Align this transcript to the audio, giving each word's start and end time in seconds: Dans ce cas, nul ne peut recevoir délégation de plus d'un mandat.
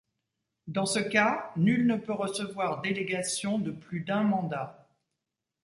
Dans 0.65 0.87
ce 0.87 0.97
cas, 0.97 1.51
nul 1.55 1.85
ne 1.85 1.95
peut 1.95 2.11
recevoir 2.13 2.81
délégation 2.81 3.59
de 3.59 3.69
plus 3.69 3.99
d'un 4.01 4.23
mandat. 4.23 4.89